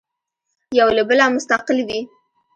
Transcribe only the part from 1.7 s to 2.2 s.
وي.